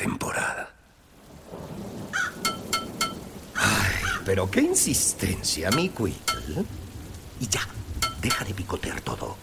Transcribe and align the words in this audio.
temporada. 0.00 0.72
Ay, 3.54 3.94
pero 4.24 4.50
qué 4.50 4.62
insistencia, 4.62 5.70
mi 5.72 5.90
Quill. 5.90 6.16
Y 7.38 7.46
ya, 7.46 7.60
deja 8.22 8.46
de 8.46 8.54
picotear 8.54 9.02
todo. 9.02 9.36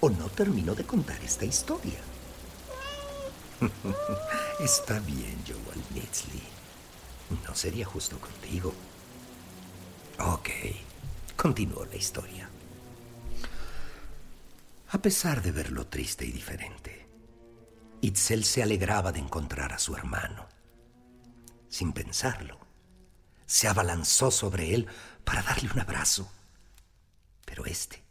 O 0.00 0.10
no 0.10 0.28
termino 0.28 0.74
de 0.74 0.84
contar 0.84 1.18
esta 1.24 1.46
historia. 1.46 2.00
Está 4.60 5.00
bien, 5.00 5.42
Joel 5.46 5.82
Nitzley. 5.94 6.42
No 7.46 7.54
sería 7.54 7.86
justo 7.86 8.18
contigo. 8.20 8.74
Ok, 10.18 10.50
continúo 11.34 11.86
la 11.86 11.96
historia. 11.96 12.50
A 14.90 14.98
pesar 14.98 15.40
de 15.40 15.52
verlo 15.52 15.86
triste 15.86 16.26
y 16.26 16.32
diferente, 16.32 16.97
Itzel 18.00 18.44
se 18.44 18.62
alegraba 18.62 19.12
de 19.12 19.18
encontrar 19.18 19.72
a 19.72 19.78
su 19.78 19.96
hermano. 19.96 20.48
Sin 21.68 21.92
pensarlo, 21.92 22.58
se 23.46 23.68
abalanzó 23.68 24.30
sobre 24.30 24.74
él 24.74 24.86
para 25.24 25.42
darle 25.42 25.70
un 25.72 25.80
abrazo. 25.80 26.30
Pero 27.44 27.66
este, 27.66 28.04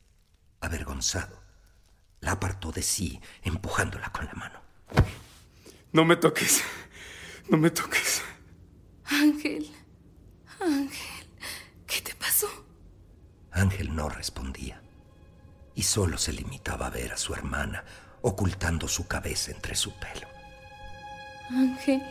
avergonzado, 0.60 1.42
la 2.20 2.34
apartó 2.34 2.72
de 2.72 2.82
sí, 2.82 3.22
empujándola 3.44 4.12
con 4.12 4.26
la 4.26 4.34
mano. 4.34 4.62
No 5.92 6.06
me 6.06 6.16
toques. 6.16 6.62
No 7.50 7.58
me 7.58 7.70
toques. 7.70 8.22
Ángel. 9.06 9.72
Ángel. 10.60 11.28
¿Qué 11.86 12.02
te 12.02 12.14
pasó? 12.16 12.48
Ángel 13.52 13.96
no 13.96 14.10
respondía 14.10 14.82
y 15.74 15.84
solo 15.84 16.18
se 16.18 16.34
limitaba 16.34 16.88
a 16.88 16.90
ver 16.90 17.14
a 17.14 17.18
su 17.18 17.34
hermana 17.34 17.86
ocultando 18.28 18.88
su 18.88 19.08
cabeza 19.08 19.52
entre 19.52 19.74
su 19.74 19.94
pelo. 19.94 20.28
Ángel. 21.50 22.02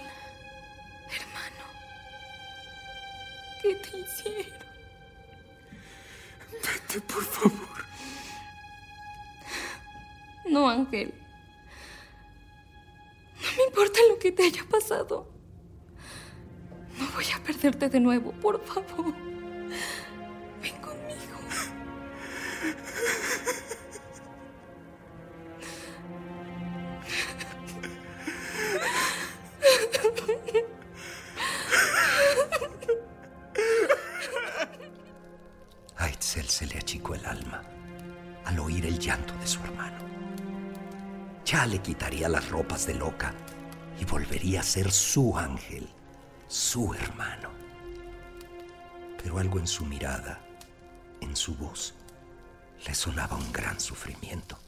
Hermano. 1.10 1.65
¿Qué 3.60 3.75
te 3.75 3.99
hicieron? 3.99 4.59
Vete, 6.53 7.00
por 7.03 7.22
favor. 7.22 7.84
No, 10.49 10.71
Ángel. 10.71 11.12
No 13.43 13.56
me 13.56 13.65
importa 13.65 14.00
lo 14.09 14.19
que 14.19 14.33
te 14.33 14.44
haya 14.44 14.65
pasado. 14.65 15.28
No 16.98 17.06
voy 17.15 17.27
a 17.34 17.43
perderte 17.43 17.91
de 17.91 18.00
nuevo, 18.00 18.33
por 18.33 18.65
favor. 18.65 19.12
Ven 20.62 20.77
conmigo. 20.81 21.37
Quitaría 41.86 42.28
las 42.28 42.48
ropas 42.48 42.84
de 42.84 42.94
loca 42.94 43.32
y 44.00 44.04
volvería 44.04 44.58
a 44.58 44.64
ser 44.64 44.91
su 44.91 45.38
ángel, 45.38 45.88
su 46.48 46.92
hermano. 46.94 47.50
Pero 49.22 49.38
algo 49.38 49.60
en 49.60 49.69
su 49.69 49.86
mirada, 49.86 50.41
en 51.20 51.36
su 51.36 51.54
voz, 51.54 51.94
le 52.84 52.92
sonaba 52.92 53.36
un 53.36 53.52
gran 53.52 53.78
sufrimiento. 53.78 54.58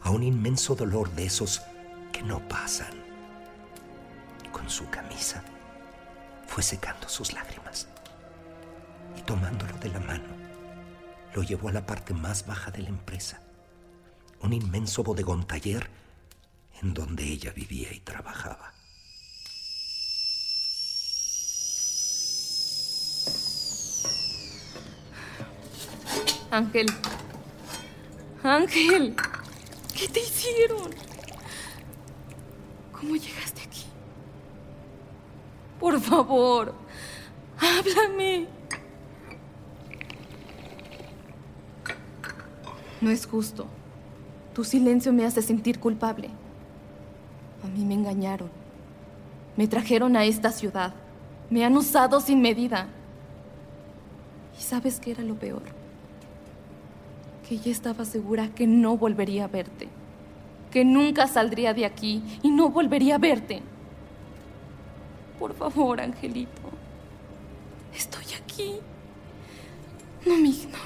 A 0.00 0.10
un 0.10 0.24
inmenso 0.24 0.74
dolor 0.74 1.08
de 1.12 1.26
esos 1.26 1.62
que 2.10 2.24
no 2.24 2.40
pasan. 2.48 2.92
Con 4.50 4.68
su 4.68 4.90
camisa 4.90 5.44
fue 6.48 6.64
secando 6.64 7.08
sus 7.08 7.32
lágrimas 7.32 7.86
y 9.16 9.22
tomándolo 9.22 9.76
de 9.78 9.90
la 9.90 10.00
mano, 10.00 10.34
lo 11.32 11.44
llevó 11.44 11.68
a 11.68 11.72
la 11.72 11.86
parte 11.86 12.12
más 12.12 12.44
baja 12.44 12.72
de 12.72 12.82
la 12.82 12.88
empresa, 12.88 13.45
un 14.42 14.52
inmenso 14.52 15.02
bodegón 15.02 15.46
taller 15.46 15.88
en 16.82 16.94
donde 16.94 17.24
ella 17.24 17.52
vivía 17.52 17.92
y 17.92 18.00
trabajaba. 18.00 18.72
Ángel. 26.50 26.86
Ángel. 28.42 29.16
¿Qué 29.94 30.08
te 30.08 30.20
hicieron? 30.20 30.94
¿Cómo 32.92 33.16
llegaste 33.16 33.62
aquí? 33.62 33.84
Por 35.80 36.00
favor, 36.00 36.74
háblame. 37.58 38.46
No 43.00 43.10
es 43.10 43.26
justo. 43.26 43.66
Tu 44.56 44.64
silencio 44.64 45.12
me 45.12 45.26
hace 45.26 45.42
sentir 45.42 45.78
culpable. 45.78 46.30
A 47.62 47.66
mí 47.66 47.84
me 47.84 47.92
engañaron. 47.92 48.48
Me 49.54 49.68
trajeron 49.68 50.16
a 50.16 50.24
esta 50.24 50.50
ciudad. 50.50 50.94
Me 51.50 51.62
han 51.62 51.76
usado 51.76 52.22
sin 52.22 52.40
medida. 52.40 52.86
¿Y 54.58 54.62
sabes 54.62 54.98
qué 54.98 55.10
era 55.10 55.22
lo 55.22 55.34
peor? 55.34 55.60
Que 57.46 57.58
ya 57.58 57.70
estaba 57.70 58.06
segura 58.06 58.48
que 58.48 58.66
no 58.66 58.96
volvería 58.96 59.44
a 59.44 59.48
verte. 59.48 59.88
Que 60.70 60.86
nunca 60.86 61.26
saldría 61.26 61.74
de 61.74 61.84
aquí 61.84 62.22
y 62.42 62.48
no 62.48 62.70
volvería 62.70 63.16
a 63.16 63.18
verte. 63.18 63.60
Por 65.38 65.52
favor, 65.52 66.00
Angelito. 66.00 66.62
Estoy 67.94 68.24
aquí. 68.42 68.76
No 70.24 70.34
me 70.38 70.48
ignores. 70.48 70.85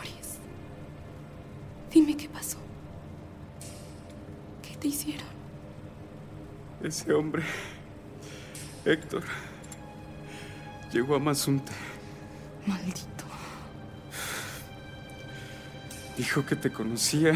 Ese 6.82 7.12
hombre, 7.12 7.43
Héctor, 8.87 9.23
llegó 10.91 11.15
a 11.15 11.19
Mazunte. 11.19 11.73
Maldito. 12.67 13.25
Dijo 16.17 16.47
que 16.47 16.56
te 16.56 16.73
conocía 16.73 17.35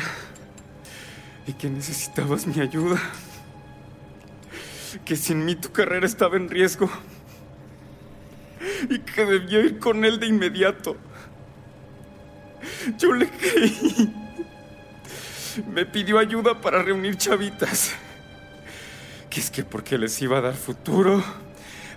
y 1.46 1.52
que 1.52 1.68
necesitabas 1.68 2.46
mi 2.46 2.60
ayuda. 2.62 2.98
que 5.04 5.16
sin 5.16 5.44
mí 5.44 5.56
tu 5.56 5.72
carrera 5.72 6.06
estaba 6.06 6.36
en 6.36 6.48
riesgo 6.48 6.88
y 8.88 8.98
que 9.00 9.26
debía 9.26 9.60
ir 9.60 9.78
con 9.78 10.04
él 10.06 10.20
de 10.20 10.26
inmediato. 10.26 10.96
Yo 12.96 13.12
le 13.12 13.28
creí. 13.28 14.14
Me 15.70 15.84
pidió 15.84 16.18
ayuda 16.18 16.60
para 16.60 16.82
reunir 16.82 17.16
chavitas. 17.16 17.94
Que 19.34 19.40
es 19.40 19.50
que 19.50 19.64
porque 19.64 19.98
les 19.98 20.22
iba 20.22 20.38
a 20.38 20.40
dar 20.40 20.54
futuro, 20.54 21.20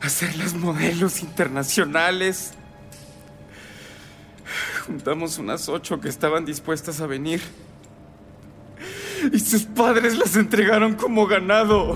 hacerlas 0.02 0.56
modelos 0.56 1.22
internacionales. 1.22 2.54
Juntamos 4.88 5.38
unas 5.38 5.70
ocho 5.70 6.02
que 6.02 6.10
estaban 6.10 6.46
dispuestas 6.46 7.00
a 7.00 7.06
venir. 7.06 7.40
Y 9.32 9.38
sus 9.38 9.66
padres 9.66 10.18
las 10.18 10.36
entregaron 10.36 10.96
como 10.96 11.28
ganado. 11.28 11.94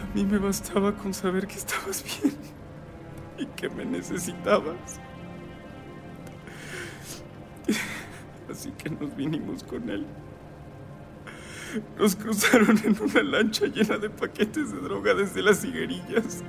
A 0.00 0.14
mí 0.14 0.24
me 0.24 0.38
bastaba 0.38 0.94
con 0.94 1.12
saber 1.12 1.46
que 1.46 1.56
estabas 1.56 2.02
bien 2.02 2.34
y 3.36 3.44
que 3.44 3.68
me 3.68 3.84
necesitabas. 3.84 4.98
Así 8.50 8.70
que 8.70 8.88
nos 8.88 9.14
vinimos 9.14 9.62
con 9.64 9.90
él. 9.90 10.06
Nos 11.98 12.16
cruzaron 12.16 12.78
en 12.84 12.96
una 13.00 13.22
lancha 13.22 13.66
llena 13.66 13.96
de 13.96 14.10
paquetes 14.10 14.72
de 14.72 14.80
droga 14.80 15.14
desde 15.14 15.42
las 15.42 15.64
higuerillas. 15.64 16.42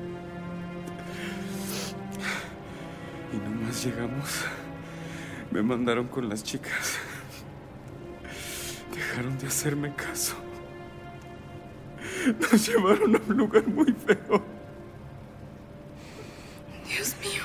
Y 3.32 3.38
nomás 3.38 3.84
llegamos. 3.86 4.46
Me 5.52 5.62
mandaron 5.62 6.08
con 6.08 6.28
las 6.30 6.44
chicas. 6.44 6.98
Dejaron 8.94 9.38
de 9.38 9.48
hacerme 9.48 9.94
caso. 9.96 10.36
Nos 12.40 12.68
llevaron 12.68 13.16
a 13.16 13.22
un 13.28 13.38
lugar 13.38 13.68
muy 13.68 13.94
feo. 13.94 14.44
Dios 16.88 17.16
mío. 17.22 17.44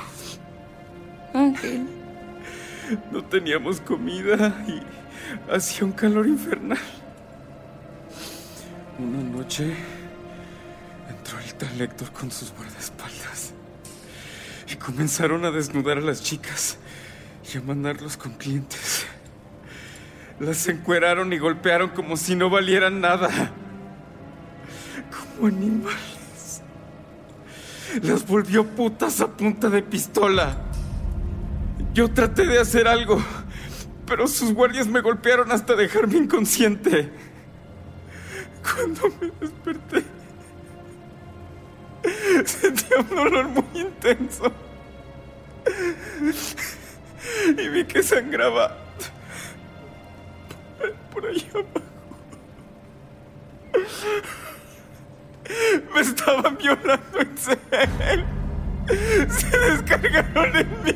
Ángel. 1.35 1.87
No 3.13 3.23
teníamos 3.25 3.81
comida 3.81 4.65
y 4.67 4.81
hacía 5.53 5.85
un 5.85 5.93
calor 5.93 6.27
infernal. 6.27 6.79
Una 8.99 9.23
noche 9.23 9.73
entró 11.09 11.39
el 11.39 11.55
tal 11.55 11.81
Héctor 11.81 12.11
con 12.11 12.33
sus 12.33 12.53
guardaespaldas 12.53 13.53
y 14.69 14.75
comenzaron 14.75 15.45
a 15.45 15.53
desnudar 15.53 15.99
a 15.99 16.01
las 16.01 16.21
chicas 16.21 16.79
y 17.55 17.59
a 17.59 17.61
mandarlos 17.61 18.17
con 18.17 18.33
clientes. 18.33 19.07
Las 20.41 20.67
encueraron 20.67 21.33
y 21.33 21.39
golpearon 21.39 21.91
como 21.91 22.17
si 22.17 22.35
no 22.35 22.51
valieran 22.51 23.01
nada. 23.01 23.53
Como 25.11 25.47
animales. 25.47 26.63
Las 28.03 28.27
volvió 28.27 28.67
putas 28.67 29.21
a 29.21 29.29
punta 29.29 29.71
de 29.71 29.83
pistola. 29.85 30.57
Yo 31.95 32.11
traté 32.11 32.47
de 32.47 32.59
hacer 32.59 32.89
algo, 32.89 33.23
pero 34.07 34.27
sus 34.27 34.53
guardias 34.53 34.89
me 34.89 35.03
golpearon 35.03 35.53
hasta 35.53 35.77
dejarme 35.77 36.17
inconsciente. 36.17 37.28
Cuando 38.75 39.03
me 39.21 39.31
desperté, 39.41 40.05
sentía 42.45 42.99
un 42.99 43.09
dolor 43.09 43.49
muy 43.49 43.81
intenso. 43.81 44.53
Y 47.57 47.69
vi 47.69 47.85
que 47.85 48.03
sangraba 48.03 48.77
por 51.13 51.27
ahí 51.27 51.49
abajo. 51.53 51.69
Me 55.95 56.01
estaban 56.01 56.57
violando 56.57 57.21
en 57.21 57.39
serio. 57.39 58.27
Se 59.29 59.59
descargaron 59.59 60.57
en 60.57 60.69
mí. 60.85 60.95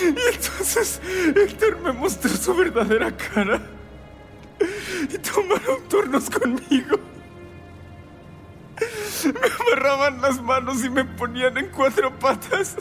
Y 0.00 0.04
entonces 0.06 1.00
Héctor 1.36 1.78
me 1.80 1.92
mostró 1.92 2.30
su 2.30 2.54
verdadera 2.54 3.16
cara. 3.16 3.60
Y 5.02 5.18
tomaron 5.18 5.88
turnos 5.88 6.30
conmigo. 6.30 6.98
Me 9.24 9.48
amarraban 9.60 10.20
las 10.20 10.40
manos 10.42 10.84
y 10.84 10.90
me 10.90 11.04
ponían 11.04 11.56
en 11.56 11.70
cuatro 11.70 12.16
patas. 12.18 12.76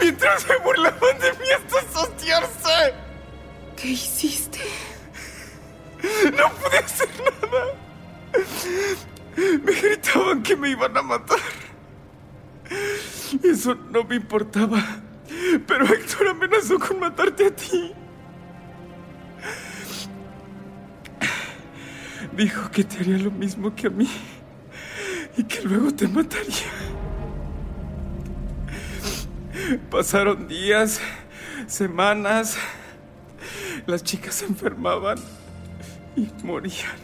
Mientras 0.00 0.42
se 0.42 0.56
burlaban 0.58 1.18
de 1.20 1.32
mí 1.32 1.46
hasta 1.56 1.92
sostearse. 1.92 2.94
¿Qué 3.76 3.88
hiciste? 3.88 4.60
No 6.36 6.50
pude 6.52 6.78
hacer 6.78 7.08
nada. 7.42 7.64
Me 9.36 9.72
gritaban 9.72 10.42
que 10.42 10.56
me 10.56 10.70
iban 10.70 10.96
a 10.96 11.02
matar. 11.02 11.38
Eso 13.42 13.74
no 13.74 14.04
me 14.04 14.16
importaba. 14.16 14.82
Pero 15.66 15.86
Héctor 15.86 16.28
amenazó 16.28 16.78
con 16.78 17.00
matarte 17.00 17.46
a 17.46 17.54
ti. 17.54 17.94
Dijo 22.36 22.70
que 22.70 22.82
te 22.82 22.98
haría 22.98 23.18
lo 23.18 23.30
mismo 23.30 23.74
que 23.74 23.86
a 23.86 23.90
mí. 23.90 24.08
Y 25.36 25.44
que 25.44 25.62
luego 25.62 25.92
te 25.92 26.08
mataría. 26.08 26.70
Pasaron 29.90 30.48
días, 30.48 31.00
semanas. 31.66 32.56
Las 33.86 34.02
chicas 34.02 34.36
se 34.36 34.46
enfermaban 34.46 35.18
y 36.16 36.28
morían. 36.42 36.98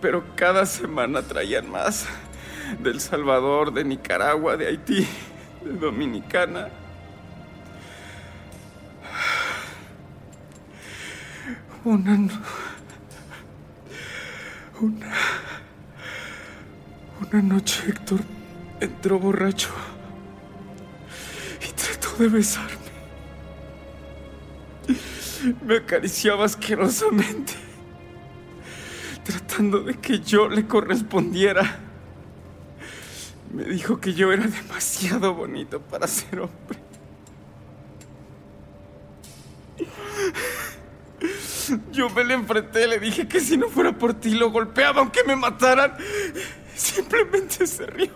Pero 0.00 0.24
cada 0.36 0.66
semana 0.66 1.22
traían 1.22 1.70
más. 1.70 2.06
Del 2.82 3.00
Salvador, 3.00 3.72
de 3.72 3.84
Nicaragua, 3.84 4.56
de 4.56 4.68
Haití, 4.68 5.06
de 5.64 5.72
Dominicana. 5.72 6.68
Una. 11.84 12.28
Una. 14.80 15.12
Una 17.20 17.42
noche 17.42 17.82
Héctor 17.86 18.20
entró 18.80 19.18
borracho 19.18 19.68
y 21.60 21.70
trató 21.72 22.16
de 22.16 22.28
besarme. 22.28 22.76
Me 25.66 25.76
acariciaba 25.76 26.46
asquerosamente, 26.46 27.52
tratando 29.22 29.80
de 29.80 29.94
que 29.98 30.20
yo 30.20 30.48
le 30.48 30.66
correspondiera. 30.66 31.78
Me 33.52 33.64
dijo 33.64 34.00
que 34.00 34.14
yo 34.14 34.32
era 34.32 34.46
demasiado 34.46 35.34
bonito 35.34 35.80
para 35.82 36.06
ser 36.06 36.40
hombre. 36.40 36.78
Yo 41.92 42.10
me 42.10 42.24
le 42.24 42.34
enfrenté, 42.34 42.86
le 42.86 42.98
dije 42.98 43.26
que 43.28 43.40
si 43.40 43.56
no 43.56 43.68
fuera 43.68 43.92
por 43.92 44.14
ti 44.14 44.30
lo 44.30 44.50
golpeaba 44.50 45.00
aunque 45.00 45.24
me 45.24 45.36
mataran. 45.36 45.94
Simplemente 46.74 47.66
se 47.66 47.86
rió. 47.86 48.10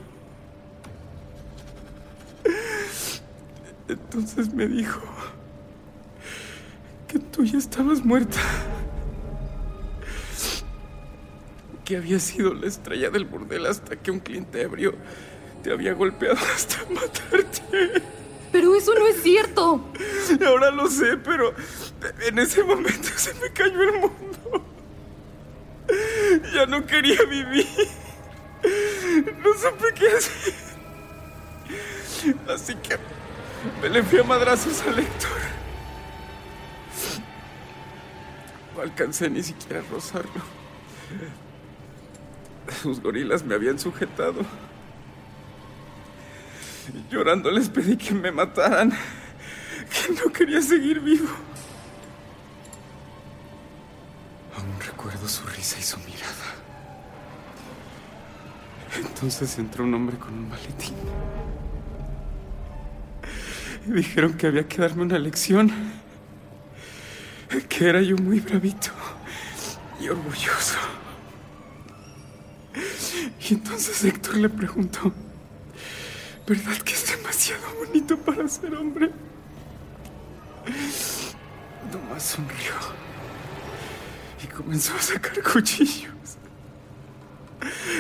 Entonces 3.89 4.53
me 4.53 4.67
dijo 4.67 5.03
que 7.09 7.19
tú 7.19 7.45
ya 7.45 7.59
estabas 7.59 8.05
muerta. 8.05 8.39
Que 11.85 11.99
había 11.99 12.19
sido 12.19 12.55
la 12.55 12.67
estrella 12.67 13.11
del 13.11 13.27
burdel 13.27 13.67
hasta 13.67 13.97
que 13.97 14.11
un 14.11 14.21
cliente 14.21 14.63
ebrio 14.63 14.95
te 15.63 15.71
había 15.71 15.93
golpeado 15.93 16.39
hasta 16.55 16.79
matarte. 16.91 18.03
Pero 18.55 18.73
eso 18.77 18.95
no 18.95 19.09
es 19.09 19.21
cierto. 19.21 19.85
Ahora 20.47 20.71
lo 20.71 20.89
sé, 20.89 21.17
pero 21.17 21.53
en 22.21 22.39
ese 22.39 22.63
momento 22.63 23.09
se 23.17 23.35
me 23.35 23.51
cayó 23.53 23.83
el 23.83 23.99
mundo. 23.99 24.65
Ya 26.55 26.65
no 26.65 26.87
quería 26.87 27.21
vivir. 27.25 27.67
No 29.43 29.53
supe 29.55 29.93
qué 29.97 30.07
hacer. 30.07 30.55
Así 32.49 32.77
que 32.77 32.97
me 33.83 33.89
le 33.89 34.05
fui 34.05 34.21
a 34.21 34.23
madrazos 34.23 34.83
a 34.83 34.91
Héctor. 34.91 35.41
No 38.77 38.83
alcancé 38.83 39.29
ni 39.31 39.43
siquiera 39.43 39.81
a 39.81 39.93
rozarlo. 39.93 40.43
Sus 42.81 43.01
gorilas 43.01 43.43
me 43.43 43.57
habían 43.57 43.81
sujetado. 43.81 44.43
Llorando 47.11 47.51
les 47.51 47.69
pedí 47.69 47.97
que 47.97 48.15
me 48.15 48.31
mataran. 48.31 48.91
Que 48.91 50.13
no 50.15 50.33
quería 50.33 50.61
seguir 50.61 51.01
vivo. 51.01 51.29
Aún 54.57 54.81
recuerdo 54.81 55.29
su 55.29 55.47
risa 55.47 55.79
y 55.79 55.83
su 55.83 55.99
mirada. 55.99 56.55
Entonces 58.97 59.59
entró 59.59 59.85
un 59.85 59.95
hombre 59.95 60.17
con 60.17 60.35
un 60.35 60.49
maletín. 60.49 60.95
Y 63.87 63.93
dijeron 63.93 64.35
que 64.35 64.47
había 64.47 64.67
que 64.67 64.79
darme 64.79 65.03
una 65.03 65.19
lección. 65.19 65.71
Que 67.69 67.89
era 67.89 68.01
yo 68.01 68.17
muy 68.17 68.41
bravito. 68.41 68.91
y 70.01 70.09
orgulloso. 70.09 70.79
Y 73.49 73.55
entonces 73.55 74.03
Héctor 74.05 74.37
le 74.37 74.49
preguntó, 74.49 75.13
¿verdad 76.47 76.77
que 76.79 76.93
es 76.93 77.17
demasiado 77.17 77.63
bonito 77.79 78.19
para 78.19 78.47
ser 78.49 78.75
hombre? 78.75 79.11
Tomás 81.91 82.23
sonrió 82.23 82.75
y 84.43 84.47
comenzó 84.49 84.95
a 84.95 85.01
sacar 85.01 85.43
cuchillos 85.43 86.13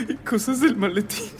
y 0.08 0.14
cosas 0.16 0.60
del 0.60 0.76
maletín. 0.76 1.30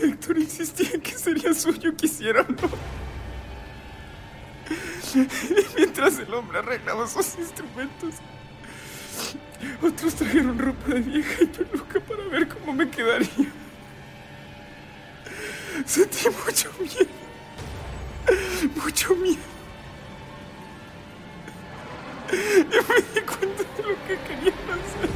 Héctor 0.00 0.38
insistía 0.38 0.90
en 0.94 1.00
que 1.00 1.16
sería 1.16 1.54
suyo, 1.54 1.94
quisiera 1.96 2.42
o 2.42 2.52
no. 2.52 2.70
Y 5.14 5.76
mientras 5.76 6.18
el 6.18 6.34
hombre 6.34 6.58
arreglaba 6.58 7.06
sus 7.06 7.38
instrumentos, 7.38 8.16
otros 9.80 10.14
trajeron 10.14 10.58
ropa 10.58 10.88
de 10.88 11.00
vieja 11.00 11.42
y 11.42 11.46
peluca 11.46 12.00
para 12.00 12.24
ver 12.24 12.48
cómo 12.48 12.74
me 12.74 12.90
quedaría. 12.90 13.65
Sentí 15.86 16.28
mucho 16.44 16.70
miedo. 16.80 17.06
Mucho 18.74 19.14
miedo. 19.14 19.38
Y 22.32 22.34
me 22.34 22.96
di 23.14 23.20
cuenta 23.20 23.62
de 23.76 23.82
lo 23.82 23.94
que 24.06 24.18
querían 24.26 24.54
hacer. 24.74 25.10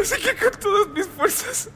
Así 0.00 0.16
que 0.22 0.34
con 0.34 0.60
todas 0.60 0.88
mis 0.88 1.06
fuerzas. 1.06 1.68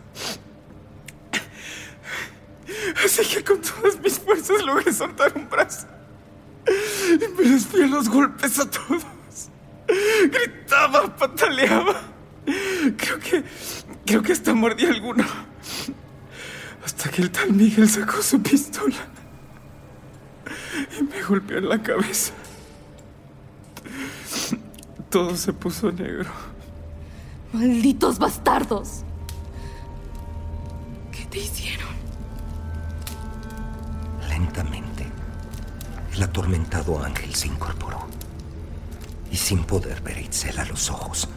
Así 3.04 3.22
que 3.28 3.44
con 3.44 3.60
todas 3.60 4.00
mis 4.00 4.18
fuerzas 4.18 4.62
logré 4.64 4.92
soltar 4.92 5.32
un 5.36 5.48
brazo. 5.48 5.86
Y 6.66 7.28
me 7.28 7.84
a 7.84 7.86
los 7.86 8.08
golpes 8.08 8.58
a 8.58 8.70
todos. 8.70 9.04
Gritaba, 10.30 11.14
pataleaba. 11.16 12.00
Creo 12.96 13.18
que. 13.18 13.44
Creo 14.06 14.22
que 14.22 14.32
hasta 14.32 14.54
mordí 14.54 14.86
alguno. 14.86 15.49
Hasta 16.84 17.10
que 17.10 17.22
el 17.22 17.30
tal 17.30 17.52
Miguel 17.52 17.88
sacó 17.88 18.22
su 18.22 18.40
pistola. 18.40 18.96
Y 20.98 21.02
me 21.02 21.22
golpeó 21.22 21.58
en 21.58 21.68
la 21.68 21.82
cabeza. 21.82 22.32
Todo 25.10 25.36
se 25.36 25.52
puso 25.52 25.90
negro. 25.92 26.30
Malditos 27.52 28.18
bastardos. 28.18 29.04
¿Qué 31.10 31.24
te 31.26 31.38
hicieron? 31.38 31.88
Lentamente, 34.28 35.06
el 36.12 36.22
atormentado 36.22 37.02
ángel 37.02 37.34
se 37.34 37.48
incorporó 37.48 38.06
y 39.30 39.36
sin 39.36 39.64
poder 39.64 40.00
ver 40.00 40.16
a 40.16 40.20
Itzel 40.20 40.58
a 40.58 40.64
los 40.64 40.90
ojos, 40.90 41.28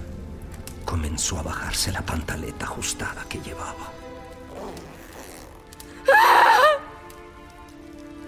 comenzó 0.85 1.39
a 1.39 1.43
bajarse 1.43 1.91
la 1.91 2.01
pantaleta 2.01 2.65
ajustada 2.65 3.25
que 3.29 3.39
llevaba. 3.39 3.91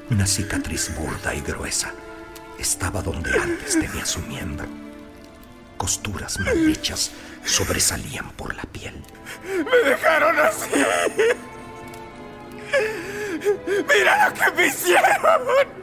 Una 0.09 0.27
cicatriz 0.27 0.95
burda 0.95 1.33
y 1.33 1.41
gruesa 1.41 1.91
estaba 2.59 3.01
donde 3.01 3.31
antes 3.39 3.74
tenía 3.74 4.05
su 4.05 4.19
miembro. 4.21 4.67
Costuras 5.77 6.39
mal 6.39 6.69
hechas 6.69 7.12
sobresalían 7.43 8.29
por 8.31 8.55
la 8.55 8.63
piel. 8.63 9.01
¡Me 9.43 9.89
dejaron 9.89 10.39
así! 10.39 10.69
¡Mira 13.88 14.29
lo 14.29 14.35
que 14.35 14.51
me 14.51 14.67
hicieron! 14.67 15.75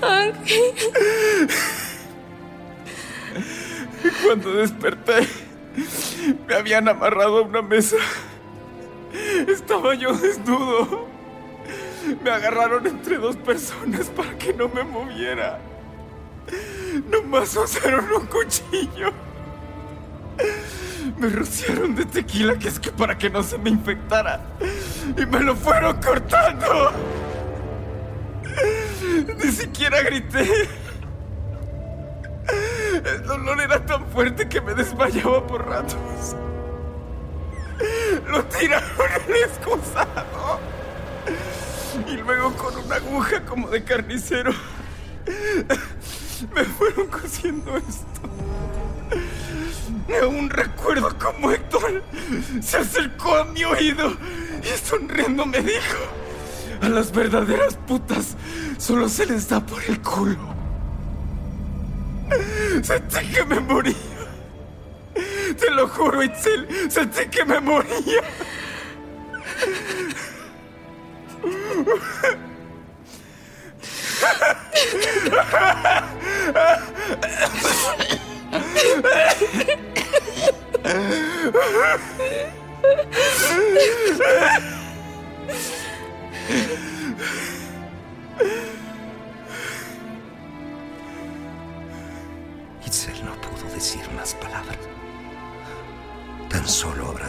Ángel. 0.00 1.48
Cuando 4.24 4.54
desperté, 4.54 5.28
me 6.48 6.54
habían 6.54 6.88
amarrado 6.88 7.38
a 7.38 7.42
una 7.42 7.62
mesa. 7.62 7.96
Estaba 9.48 9.94
yo 9.94 10.12
desnudo. 10.12 11.06
Me 12.22 12.30
agarraron 12.30 12.86
entre 12.86 13.18
dos 13.18 13.36
personas 13.36 14.08
para 14.10 14.36
que 14.36 14.52
no 14.52 14.68
me 14.68 14.82
moviera. 14.82 15.60
Nomás 17.10 17.56
usaron 17.56 18.06
un 18.12 18.26
cuchillo. 18.26 19.12
Me 21.18 21.28
rociaron 21.28 21.94
de 21.94 22.04
tequila, 22.04 22.58
que 22.58 22.68
es 22.68 22.80
que 22.80 22.90
para 22.90 23.16
que 23.16 23.30
no 23.30 23.42
se 23.42 23.58
me 23.58 23.70
infectara. 23.70 24.40
Y 25.16 25.26
me 25.26 25.40
lo 25.40 25.54
fueron 25.54 26.00
cortando. 26.00 26.92
Ni 29.42 29.52
siquiera 29.52 30.02
grité. 30.02 30.68
El 33.04 33.22
dolor 33.24 33.60
era 33.60 33.84
tan 33.84 34.06
fuerte 34.06 34.48
que 34.48 34.60
me 34.60 34.74
desmayaba 34.74 35.46
por 35.46 35.66
ratos. 35.66 36.36
Lo 38.32 38.42
tiraron 38.46 38.88
en 39.26 39.34
el 39.34 39.42
excusado. 39.42 40.58
Y 42.08 42.16
luego 42.16 42.54
con 42.54 42.74
una 42.78 42.96
aguja 42.96 43.44
como 43.44 43.68
de 43.68 43.84
carnicero 43.84 44.52
me 46.54 46.64
fueron 46.64 47.08
cosiendo 47.08 47.76
esto. 47.76 48.22
Aún 50.22 50.48
recuerdo 50.48 51.14
cómo 51.18 51.50
Héctor 51.50 52.02
se 52.62 52.78
acercó 52.78 53.36
a 53.36 53.44
mi 53.44 53.64
oído 53.64 54.16
y 54.62 54.86
sonriendo 54.86 55.44
me 55.44 55.60
dijo, 55.60 55.98
a 56.80 56.88
las 56.88 57.12
verdaderas 57.12 57.76
putas 57.86 58.36
solo 58.78 59.10
se 59.10 59.26
les 59.26 59.46
da 59.48 59.60
por 59.60 59.82
el 59.84 60.00
culo. 60.00 60.38
Sentí 62.82 63.26
que 63.26 63.44
me 63.44 63.60
moría. 63.60 64.11
Te 65.58 65.70
lo 65.70 65.86
juro, 65.86 66.22
Itzel, 66.22 66.90
sentí 66.90 67.26
que 67.28 67.44
me 67.44 67.60
moría. 67.60 68.22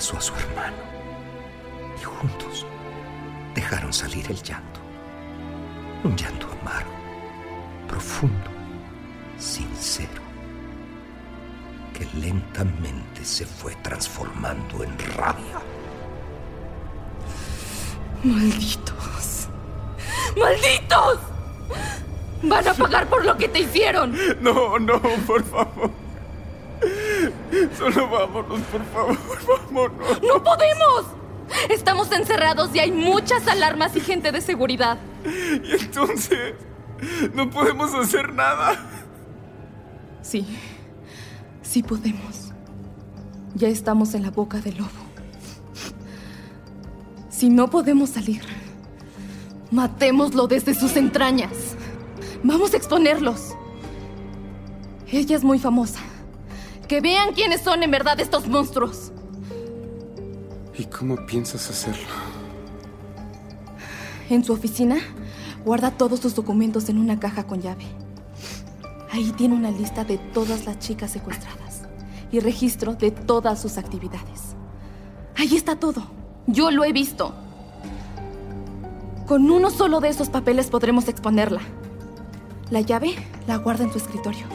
Abrazó 0.03 0.17
a 0.17 0.21
su 0.21 0.35
hermano 0.35 0.77
y 1.99 2.03
juntos 2.03 2.65
dejaron 3.55 3.93
salir 3.93 4.25
el 4.29 4.41
llanto. 4.41 4.79
Un 6.03 6.15
llanto 6.17 6.47
amargo, 6.61 6.91
profundo, 7.87 8.49
sincero, 9.37 10.21
que 11.93 12.05
lentamente 12.19 13.23
se 13.23 13.45
fue 13.45 13.75
transformando 13.77 14.83
en 14.83 14.97
rabia. 15.15 15.61
Malditos. 18.23 19.47
¡Malditos! 20.37 21.19
Van 22.41 22.67
a 22.67 22.73
pagar 22.73 23.07
por 23.07 23.23
lo 23.23 23.37
que 23.37 23.47
te 23.47 23.59
hicieron. 23.59 24.13
No, 24.41 24.77
no, 24.79 25.01
por 25.25 25.43
favor. 25.45 26.02
Solo 27.77 28.09
vámonos, 28.09 28.61
por 28.61 28.83
favor, 28.85 29.17
vámonos. 29.47 30.21
¡No 30.21 30.43
podemos! 30.43 31.05
Estamos 31.69 32.11
encerrados 32.11 32.73
y 32.75 32.79
hay 32.79 32.91
muchas 32.91 33.47
alarmas 33.47 33.95
y 33.95 33.99
gente 33.99 34.31
de 34.31 34.41
seguridad. 34.41 34.97
Y 35.25 35.71
entonces, 35.83 36.55
no 37.33 37.49
podemos 37.49 37.93
hacer 37.93 38.33
nada. 38.33 38.77
Sí, 40.21 40.45
sí 41.61 41.83
podemos. 41.83 42.51
Ya 43.55 43.67
estamos 43.67 44.13
en 44.13 44.23
la 44.23 44.31
boca 44.31 44.59
del 44.59 44.77
lobo. 44.77 44.89
Si 47.29 47.49
no 47.49 47.69
podemos 47.69 48.11
salir, 48.11 48.41
matémoslo 49.71 50.47
desde 50.47 50.73
sus 50.73 50.95
entrañas. 50.95 51.75
Vamos 52.43 52.73
a 52.73 52.77
exponerlos. 52.77 53.55
Ella 55.07 55.35
es 55.35 55.43
muy 55.43 55.59
famosa. 55.59 55.99
Que 56.93 57.01
vean 57.01 57.33
quiénes 57.33 57.61
son 57.61 57.81
en 57.81 57.89
verdad 57.89 58.19
estos 58.19 58.47
monstruos. 58.47 59.11
¿Y 60.77 60.85
cómo 60.85 61.15
piensas 61.25 61.67
hacerlo? 61.67 62.05
En 64.29 64.43
su 64.43 64.53
oficina, 64.53 64.97
guarda 65.65 65.89
todos 65.89 66.19
sus 66.19 66.35
documentos 66.35 66.87
en 66.89 66.99
una 66.99 67.19
caja 67.19 67.47
con 67.47 67.63
llave. 67.63 67.87
Ahí 69.11 69.31
tiene 69.31 69.55
una 69.55 69.71
lista 69.71 70.03
de 70.03 70.19
todas 70.19 70.67
las 70.67 70.77
chicas 70.77 71.09
secuestradas 71.09 71.81
y 72.31 72.39
registro 72.41 72.93
de 72.93 73.09
todas 73.09 73.59
sus 73.59 73.79
actividades. 73.79 74.53
Ahí 75.35 75.55
está 75.55 75.75
todo. 75.77 76.03
Yo 76.45 76.69
lo 76.69 76.83
he 76.83 76.93
visto. 76.93 77.33
Con 79.25 79.49
uno 79.49 79.71
solo 79.71 79.99
de 79.99 80.09
esos 80.09 80.29
papeles 80.29 80.67
podremos 80.67 81.07
exponerla. 81.07 81.61
La 82.69 82.81
llave 82.81 83.15
la 83.47 83.57
guarda 83.57 83.83
en 83.83 83.89
tu 83.89 83.97
escritorio. 83.97 84.45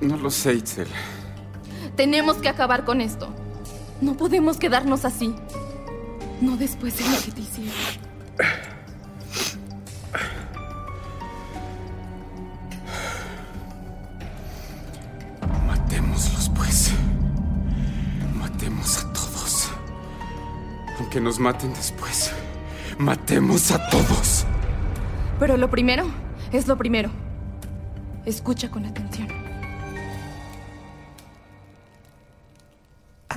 No 0.00 0.16
lo 0.16 0.30
sé, 0.30 0.54
Itzel. 0.54 0.88
Tenemos 1.96 2.36
que 2.38 2.48
acabar 2.48 2.84
con 2.84 3.00
esto. 3.00 3.28
No 4.00 4.16
podemos 4.16 4.56
quedarnos 4.56 5.04
así. 5.04 5.34
No 6.40 6.56
después 6.56 6.96
de 6.96 7.04
lo 7.04 7.22
que 7.22 7.32
te 7.32 7.40
hicieron. 7.42 7.74
Matémoslos, 15.66 16.50
pues. 16.56 16.92
Matemos 18.34 19.04
a 19.04 19.12
todos. 19.12 19.68
Aunque 20.98 21.20
nos 21.20 21.38
maten 21.38 21.74
después. 21.74 22.32
Matemos 22.98 23.70
a 23.70 23.88
todos. 23.90 24.46
Pero 25.38 25.56
lo 25.56 25.70
primero 25.70 26.04
es 26.52 26.66
lo 26.66 26.76
primero. 26.76 27.10
Escucha 28.24 28.70
con 28.70 28.84
atención. 28.86 29.28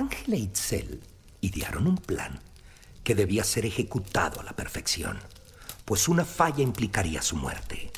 Ángel 0.04 0.34
e 0.34 0.36
Itzel 0.36 1.00
idearon 1.40 1.86
un 1.86 1.96
plan 1.96 2.38
que 3.02 3.14
debía 3.14 3.42
ser 3.42 3.64
ejecutado 3.64 4.38
a 4.38 4.44
la 4.44 4.54
perfección, 4.54 5.18
pues 5.86 6.08
una 6.08 6.26
falla 6.26 6.62
implicaría 6.62 7.22
su 7.22 7.36
muerte. 7.36 7.90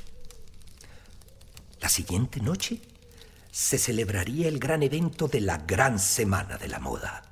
La 1.81 1.89
siguiente 1.89 2.41
noche 2.41 2.81
se 3.51 3.77
celebraría 3.77 4.47
el 4.47 4.61
gran 4.61 4.85
evento 4.85 5.27
de 5.27 5.41
la 5.41 5.59
Gran 5.59 5.99
Semana 5.99 6.57
de 6.59 6.69
la 6.69 6.79
Moda. 6.79 7.25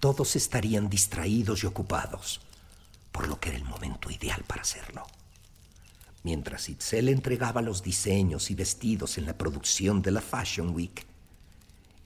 Todos 0.00 0.34
estarían 0.34 0.88
distraídos 0.88 1.62
y 1.62 1.66
ocupados, 1.66 2.40
por 3.12 3.28
lo 3.28 3.38
que 3.38 3.50
era 3.50 3.58
el 3.58 3.64
momento 3.64 4.10
ideal 4.10 4.42
para 4.44 4.62
hacerlo. 4.62 5.06
Mientras 6.24 6.68
Itzel 6.68 7.10
entregaba 7.10 7.62
los 7.62 7.84
diseños 7.84 8.50
y 8.50 8.56
vestidos 8.56 9.18
en 9.18 9.26
la 9.26 9.38
producción 9.38 10.02
de 10.02 10.10
la 10.10 10.20
Fashion 10.20 10.70
Week, 10.70 11.07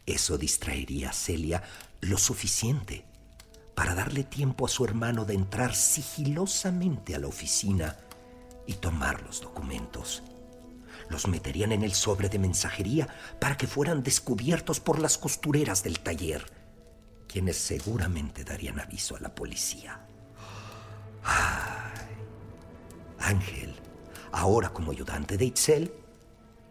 eso 0.06 0.38
distraería 0.38 1.10
a 1.10 1.12
Celia 1.12 1.62
lo 2.00 2.18
suficiente 2.18 3.04
para 3.74 3.94
darle 3.94 4.24
tiempo 4.24 4.66
a 4.66 4.68
su 4.68 4.84
hermano 4.84 5.24
de 5.24 5.34
entrar 5.34 5.74
sigilosamente 5.74 7.14
a 7.14 7.18
la 7.18 7.28
oficina 7.28 7.96
y 8.66 8.74
tomar 8.74 9.22
los 9.22 9.40
documentos. 9.40 10.22
Los 11.08 11.26
meterían 11.28 11.72
en 11.72 11.82
el 11.82 11.94
sobre 11.94 12.28
de 12.28 12.38
mensajería 12.38 13.08
para 13.40 13.56
que 13.56 13.66
fueran 13.66 14.02
descubiertos 14.02 14.80
por 14.80 14.98
las 14.98 15.18
costureras 15.18 15.82
del 15.82 16.00
taller, 16.00 16.44
quienes 17.28 17.56
seguramente 17.56 18.44
darían 18.44 18.78
aviso 18.80 19.16
a 19.16 19.20
la 19.20 19.34
policía. 19.34 20.06
Ángel, 23.18 23.74
ahora 24.32 24.70
como 24.70 24.92
ayudante 24.92 25.36
de 25.36 25.46
Itzel, 25.46 25.94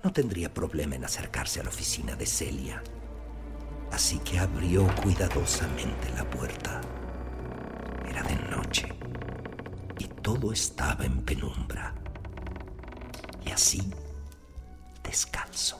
no 0.03 0.11
tendría 0.11 0.53
problema 0.53 0.95
en 0.95 1.05
acercarse 1.05 1.59
a 1.59 1.63
la 1.63 1.69
oficina 1.69 2.15
de 2.15 2.25
Celia. 2.25 2.83
Así 3.91 4.19
que 4.19 4.39
abrió 4.39 4.87
cuidadosamente 5.01 6.09
la 6.15 6.23
puerta. 6.29 6.81
Era 8.07 8.23
de 8.23 8.35
noche 8.49 8.87
y 9.99 10.05
todo 10.07 10.51
estaba 10.51 11.05
en 11.05 11.21
penumbra. 11.23 11.93
Y 13.45 13.51
así, 13.51 13.93
descalzo, 15.03 15.79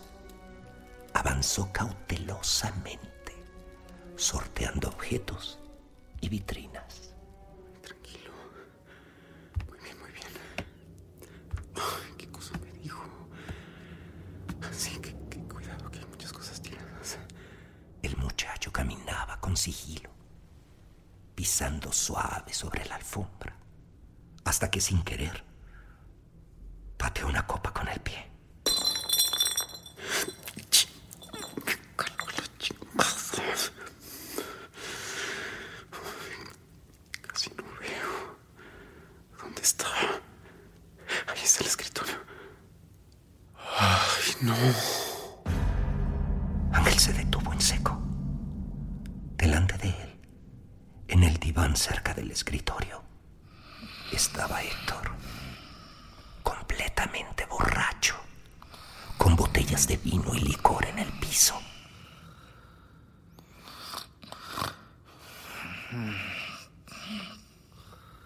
avanzó 1.13 1.72
cautelosamente, 1.72 3.36
sorteando 4.15 4.89
objetos 4.89 5.60
y 6.20 6.30
vitrinas. 6.30 7.13
Tranquilo. 7.82 8.32
Muy 9.70 9.80
bien, 9.80 10.00
muy 10.00 10.12
bien. 10.12 10.27
Ay, 11.75 12.13
¿Qué 12.18 12.27
cosa 12.32 12.58
me 12.60 12.72
dijo? 12.79 13.01
Sí, 14.72 14.92
que, 15.00 15.16
que 15.29 15.40
cuidado, 15.48 15.90
que 15.90 16.00
hay 16.00 16.05
muchas 16.05 16.31
cosas 16.33 16.62
tiradas. 16.62 17.18
El 18.01 18.18
muchacho 18.18 18.72
caminaba 18.72 19.40
con 19.40 19.55
sigilo, 19.57 20.09
pisando 21.42 21.92
suave 21.92 22.54
sobre 22.54 22.86
la 22.86 22.98
alfombra, 22.98 23.58
hasta 24.46 24.70
que 24.70 24.80
sin 24.80 25.01
querer 25.01 25.44
pateó 27.00 27.25
una 27.25 27.48
copa 27.48 27.74
con 27.74 27.88
el 27.88 28.00
pie. 28.00 28.30
Casi 37.24 37.50
no 37.58 37.64
veo. 37.80 38.38
¿Dónde 39.42 39.62
está? 39.64 39.88
Ahí 41.27 41.42
está 41.44 41.62
el 41.62 41.66
escritorio. 41.66 42.18
Ay, 43.80 44.36
no. 44.42 44.56
Ángel 46.72 47.00
se 47.00 47.14
detuvo 47.14 47.51
en 47.51 47.62
seco. 47.62 48.00
Delante 49.38 49.75
de 49.80 49.90
él, 49.90 50.12
en 51.08 51.24
el 51.24 51.38
diván 51.40 51.75
cerca 51.75 52.14
del 52.14 52.32
escritorio, 52.32 53.04
estaba 54.14 54.64
Héctor, 54.64 55.12
completamente 56.42 57.46
borracho, 57.48 58.16
con 59.18 59.36
botellas 59.36 59.88
de 59.88 59.98
vino 59.98 60.34
y 60.34 60.40
licor 60.40 60.86
en 60.86 61.00
el 61.00 61.12
piso. 61.20 61.60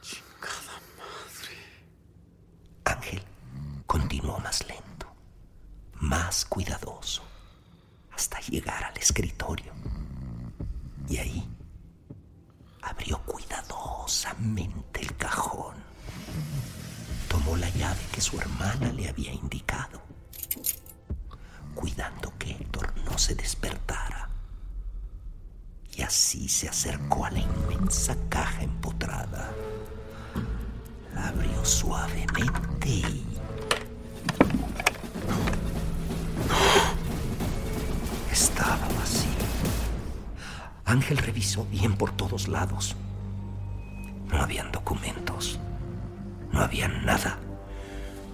Chingada 0.01 0.75
madre. 0.99 1.58
Ángel 2.86 3.23
continuó 3.88 4.38
más 4.39 4.63
lento, 4.67 5.12
cuidadoso, 6.43 7.24
hasta 8.13 8.39
llegar 8.41 8.84
al 8.84 8.98
escritorio. 8.98 9.71
Y 11.08 11.17
ahí 11.17 11.50
abrió 12.82 13.19
cuidadosamente 13.24 15.02
el 15.02 15.15
cajón. 15.15 15.76
Tomó 17.30 17.56
la 17.56 17.69
llave 17.69 18.02
que 18.12 18.21
su 18.21 18.38
hermana 18.39 18.91
le 18.91 19.08
había 19.08 19.32
indicado, 19.32 20.02
cuidando 21.74 22.34
que 22.38 22.52
Héctor 22.52 22.93
no 23.06 23.17
se 23.17 23.36
despertara. 23.36 24.30
Y 25.93 26.02
así 26.02 26.50
se 26.50 26.67
acercó 26.67 27.26
a 27.26 27.32
la 27.32 27.39
inmensa 27.39 28.17
caja 28.28 28.62
empotrada. 28.63 29.54
La 31.13 31.30
abrió 31.30 31.63
suavemente 31.63 32.89
y 32.89 33.35
Ángel 40.95 41.17
revisó 41.17 41.67
bien 41.69 41.95
por 41.95 42.13
todos 42.13 42.47
lados. 42.47 42.95
No 44.31 44.38
habían 44.38 44.71
documentos. 44.71 45.60
No 46.53 46.62
había 46.62 46.88
nada. 46.88 47.38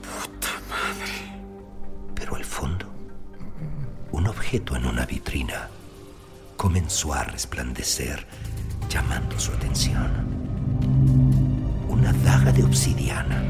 Puta 0.04 0.52
madre. 0.70 1.42
Pero 2.14 2.36
al 2.36 2.46
fondo, 2.46 2.86
un 4.12 4.28
objeto 4.28 4.76
en 4.76 4.86
una 4.86 5.08
vitrina 5.08 5.70
comenzó 6.56 7.16
a 7.16 7.24
resplandecer, 7.24 8.28
llamando 8.88 9.40
su 9.40 9.52
atención. 9.54 10.12
Una 11.90 12.14
daga 12.14 12.52
de 12.52 12.64
obsidiana. 12.64 13.44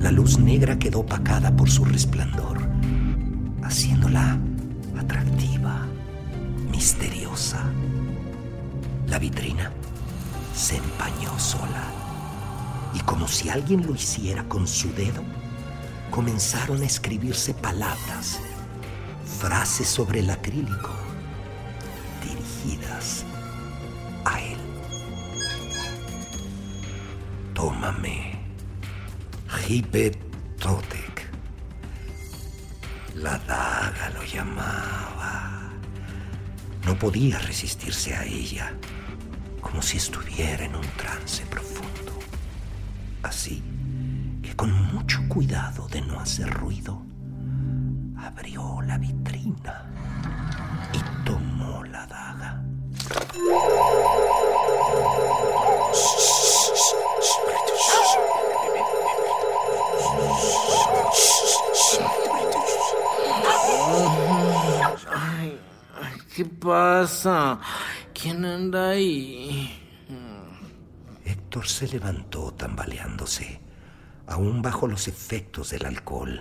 La 0.00 0.10
luz 0.10 0.38
negra 0.38 0.78
quedó 0.78 1.00
opacada 1.00 1.50
por 1.56 1.70
su 1.70 1.86
resplandor, 1.86 2.60
haciéndola 3.62 4.36
atractiva, 4.98 5.86
misteriosa. 6.70 7.72
La 9.12 9.18
vitrina 9.18 9.70
se 10.54 10.78
empañó 10.78 11.38
sola 11.38 11.84
y 12.94 13.00
como 13.00 13.28
si 13.28 13.50
alguien 13.50 13.86
lo 13.86 13.94
hiciera 13.94 14.42
con 14.44 14.66
su 14.66 14.90
dedo, 14.94 15.22
comenzaron 16.10 16.80
a 16.80 16.86
escribirse 16.86 17.52
palabras, 17.52 18.40
frases 19.38 19.86
sobre 19.86 20.20
el 20.20 20.30
acrílico, 20.30 20.88
dirigidas 22.24 23.26
a 24.24 24.40
él. 24.40 24.58
Tómame, 27.52 28.40
Hipet. 29.68 30.18
La 33.16 33.36
daga 33.40 34.08
lo 34.14 34.24
llamaba. 34.24 35.70
No 36.86 36.98
podía 36.98 37.38
resistirse 37.40 38.14
a 38.14 38.24
ella, 38.24 38.72
como 39.72 39.80
si 39.80 39.96
estuviera 39.96 40.66
en 40.66 40.76
un 40.76 40.86
trance 40.98 41.46
profundo. 41.46 42.12
Así 43.22 43.62
que 44.42 44.54
con 44.54 44.70
mucho 44.92 45.18
cuidado 45.28 45.88
de 45.88 46.02
no 46.02 46.20
hacer 46.20 46.50
ruido, 46.50 47.00
abrió 48.18 48.82
la 48.82 48.98
vitrina 48.98 49.86
y 50.92 51.24
tomó 51.24 51.82
la 51.84 52.06
daga. 52.06 52.62
Ay, 65.10 65.58
¿Qué 66.36 66.44
pasa? 66.44 67.58
¿Quién 68.22 68.44
anda 68.44 68.90
ahí? 68.90 69.68
Héctor 71.24 71.66
se 71.66 71.88
levantó 71.88 72.54
tambaleándose, 72.54 73.60
aún 74.28 74.62
bajo 74.62 74.86
los 74.86 75.08
efectos 75.08 75.70
del 75.70 75.86
alcohol, 75.86 76.40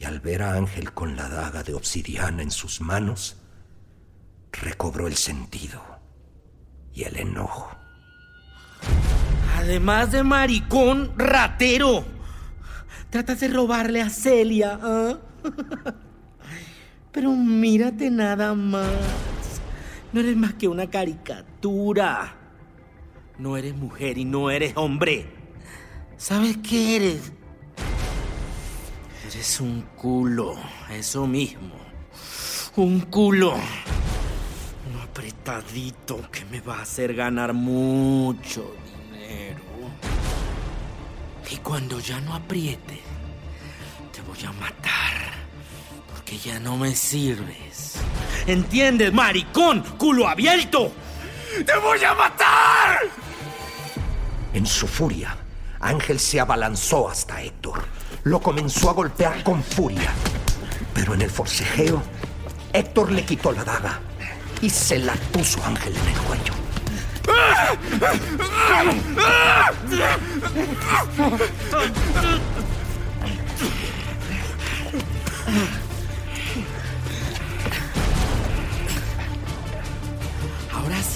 y 0.00 0.06
al 0.06 0.18
ver 0.18 0.42
a 0.42 0.54
Ángel 0.54 0.92
con 0.92 1.14
la 1.14 1.28
daga 1.28 1.62
de 1.62 1.74
obsidiana 1.74 2.42
en 2.42 2.50
sus 2.50 2.80
manos, 2.80 3.36
recobró 4.50 5.06
el 5.06 5.14
sentido 5.14 5.80
y 6.92 7.04
el 7.04 7.16
enojo. 7.16 7.70
Además 9.58 10.10
de 10.10 10.24
maricón, 10.24 11.12
ratero. 11.16 12.04
Tratas 13.10 13.38
de 13.38 13.46
robarle 13.46 14.02
a 14.02 14.10
Celia, 14.10 14.80
¿ah? 14.82 15.16
Pero 17.12 17.30
mírate 17.30 18.10
nada 18.10 18.52
más. 18.52 19.35
No 20.16 20.22
eres 20.22 20.36
más 20.38 20.54
que 20.54 20.66
una 20.66 20.88
caricatura. 20.88 22.34
No 23.38 23.54
eres 23.58 23.76
mujer 23.76 24.16
y 24.16 24.24
no 24.24 24.50
eres 24.50 24.72
hombre. 24.74 25.26
¿Sabes 26.16 26.56
qué 26.66 26.96
eres? 26.96 27.32
Eres 29.30 29.60
un 29.60 29.82
culo, 29.94 30.56
eso 30.90 31.26
mismo. 31.26 31.74
Un 32.76 33.00
culo. 33.00 33.56
Un 34.90 35.00
apretadito 35.02 36.30
que 36.30 36.46
me 36.46 36.62
va 36.62 36.78
a 36.78 36.82
hacer 36.84 37.12
ganar 37.14 37.52
mucho 37.52 38.74
dinero. 39.10 39.60
Y 41.50 41.56
cuando 41.56 42.00
ya 42.00 42.22
no 42.22 42.34
apriete, 42.34 43.02
te 44.14 44.22
voy 44.22 44.42
a 44.46 44.52
matar. 44.52 45.34
Porque 46.10 46.38
ya 46.38 46.58
no 46.58 46.78
me 46.78 46.94
sirves. 46.94 47.98
¿Entiendes, 48.46 49.12
maricón? 49.12 49.82
¡Culo 49.98 50.28
abierto! 50.28 50.92
¡Te 51.64 51.76
voy 51.78 52.02
a 52.04 52.14
matar! 52.14 53.00
En 54.52 54.64
su 54.64 54.86
furia, 54.86 55.36
Ángel 55.80 56.20
se 56.20 56.38
abalanzó 56.38 57.08
hasta 57.08 57.42
Héctor. 57.42 57.84
Lo 58.22 58.40
comenzó 58.40 58.90
a 58.90 58.92
golpear 58.92 59.42
con 59.42 59.62
furia. 59.62 60.12
Pero 60.94 61.14
en 61.14 61.22
el 61.22 61.30
forcejeo, 61.30 62.02
Héctor 62.72 63.10
le 63.10 63.24
quitó 63.24 63.50
la 63.50 63.64
daga 63.64 64.00
y 64.60 64.70
se 64.70 64.98
la 64.98 65.14
puso 65.32 65.62
a 65.64 65.66
Ángel 65.66 65.94
en 65.96 66.08
el 66.08 66.18
cuello. 66.20 66.52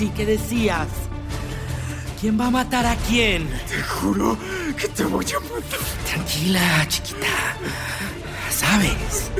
Ahora 0.00 0.12
sí 0.12 0.16
que 0.16 0.24
decías. 0.24 0.88
¿Quién 2.18 2.40
va 2.40 2.46
a 2.46 2.50
matar 2.50 2.86
a 2.86 2.96
quién? 2.96 3.46
Te 3.68 3.82
juro 3.82 4.38
que 4.74 4.88
te 4.88 5.04
voy 5.04 5.26
a 5.26 5.40
matar. 5.40 5.78
Tranquila, 6.06 6.88
chiquita. 6.88 7.26
¿Sabes? 8.50 9.30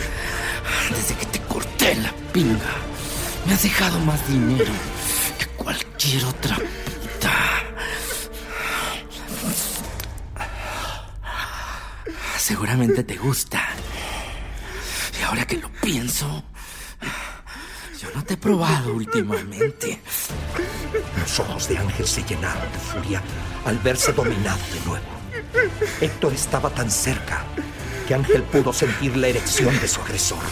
Desde 0.94 1.14
que 1.14 1.26
te 1.26 1.40
corté 1.48 1.94
la 1.94 2.12
pinga, 2.34 2.74
me 3.46 3.54
has 3.54 3.62
dejado 3.62 3.98
más 4.00 4.20
dinero 4.28 4.72
que 5.38 5.46
cualquier 5.56 6.26
otra 6.26 6.56
puta. 6.56 7.32
Seguramente 12.36 13.02
te 13.02 13.16
gusta. 13.16 13.66
Y 15.18 15.22
ahora 15.22 15.46
que 15.46 15.56
lo 15.56 15.70
pienso, 15.80 16.44
yo 17.98 18.08
no 18.14 18.22
te 18.24 18.34
he 18.34 18.36
probado 18.36 18.92
últimamente. 18.92 20.02
Los 21.18 21.40
ojos 21.40 21.68
de 21.68 21.78
Ángel 21.78 22.06
se 22.06 22.22
llenaron 22.24 22.70
de 22.72 22.78
furia 22.78 23.22
al 23.64 23.78
verse 23.78 24.12
dominado 24.12 24.60
de 24.72 24.80
nuevo. 24.86 25.06
Héctor 26.00 26.32
estaba 26.32 26.70
tan 26.70 26.90
cerca 26.90 27.44
que 28.06 28.14
Ángel 28.14 28.42
pudo 28.42 28.72
sentir 28.72 29.16
la 29.16 29.28
erección 29.28 29.78
de 29.80 29.88
su 29.88 30.00
agresor, 30.00 30.42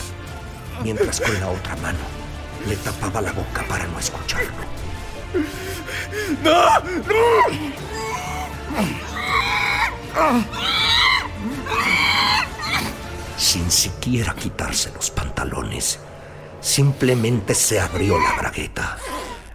mientras 0.82 1.20
con 1.20 1.38
la 1.40 1.48
otra 1.48 1.76
mano 1.76 1.98
le 2.66 2.76
tapaba 2.76 3.20
la 3.20 3.32
boca 3.32 3.64
para 3.68 3.87
no 3.87 3.98
escucharlo. 3.98 4.50
¡No! 6.42 6.80
¡No! 6.80 7.78
Sin 13.37 13.70
siquiera 13.70 14.34
quitarse 14.34 14.90
los 14.92 15.11
pantalones, 15.11 15.98
simplemente 16.61 17.54
se 17.54 17.80
abrió 17.80 18.18
la 18.18 18.32
bragueta. 18.34 18.98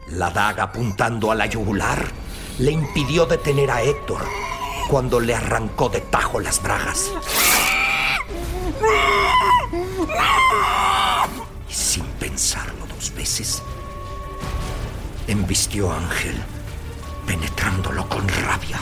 La 0.07 0.29
daga 0.29 0.63
apuntando 0.63 1.31
a 1.31 1.35
la 1.35 1.45
yugular 1.45 2.05
le 2.59 2.71
impidió 2.71 3.25
detener 3.25 3.71
a 3.71 3.81
Héctor 3.81 4.23
cuando 4.89 5.19
le 5.19 5.33
arrancó 5.33 5.89
de 5.89 6.01
tajo 6.01 6.39
las 6.39 6.61
bragas. 6.61 7.11
Y 11.69 11.73
sin 11.73 12.05
pensarlo 12.19 12.85
dos 12.87 13.13
veces, 13.15 13.63
embistió 15.27 15.91
a 15.91 15.97
Ángel, 15.97 16.35
penetrándolo 17.25 18.07
con 18.07 18.27
rabia. 18.27 18.79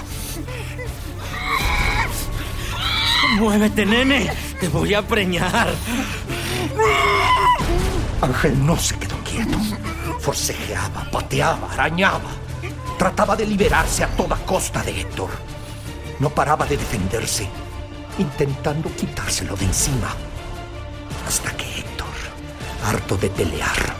Muévete, 3.38 3.86
nene. 3.86 4.31
Te 4.60 4.67
voy 4.67 4.93
a 4.93 5.01
preñar. 5.01 5.73
Ángel 8.21 8.65
no 8.65 8.77
se 8.77 8.97
quedó 8.97 9.15
quieto. 9.23 9.57
Forcejeaba, 10.21 11.10
pateaba, 11.12 11.71
arañaba. 11.73 12.29
Trataba 12.97 13.36
de 13.36 13.47
liberarse 13.47 14.03
a 14.03 14.07
toda 14.07 14.38
costa 14.45 14.84
de 14.84 15.01
Héctor. 15.01 15.29
No 16.19 16.29
paraba 16.29 16.67
de 16.67 16.77
defenderse, 16.77 17.49
intentando 18.19 18.95
quitárselo 18.95 19.55
de 19.55 19.65
encima. 19.65 20.15
Hasta 21.27 21.51
que 21.57 21.79
Héctor, 21.79 22.07
harto 22.86 23.17
de 23.17 23.31
pelear, 23.31 23.95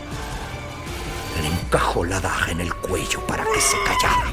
le 1.40 1.48
encajó 1.48 2.04
la 2.04 2.20
daga 2.20 2.52
en 2.52 2.60
el 2.60 2.72
cuello 2.74 3.26
para 3.26 3.44
que 3.44 3.60
se 3.60 3.76
callara. 3.82 4.32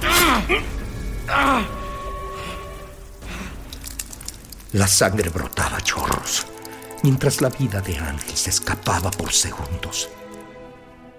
La 4.74 4.88
sangre 4.88 5.30
brotaba 5.30 5.78
a 5.78 5.82
chorros, 5.82 6.46
mientras 7.02 7.42
la 7.42 7.50
vida 7.50 7.82
de 7.82 7.98
Ángel 7.98 8.38
se 8.38 8.52
escapaba 8.52 9.10
por 9.10 9.34
segundos. 9.34 10.10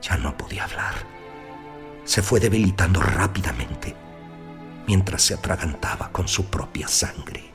Ya 0.02 0.16
no 0.16 0.36
podía 0.36 0.64
hablar. 0.64 0.94
Se 2.04 2.22
fue 2.22 2.40
debilitando 2.40 3.00
rápidamente 3.00 3.94
mientras 4.86 5.22
se 5.22 5.34
atragantaba 5.34 6.10
con 6.10 6.26
su 6.26 6.46
propia 6.46 6.88
sangre. 6.88 7.50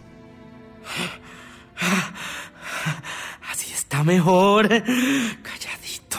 Así 3.51 3.73
está 3.73 4.03
mejor. 4.03 4.69
Calladito. 4.69 6.17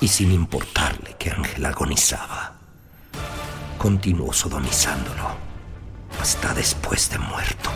Y 0.00 0.08
sin 0.08 0.30
importarle 0.32 1.16
que 1.18 1.30
Ángel 1.30 1.64
agonizaba, 1.66 2.54
continuó 3.78 4.32
sodomizándolo 4.32 5.34
hasta 6.20 6.54
después 6.54 7.10
de 7.10 7.18
muerto. 7.18 7.70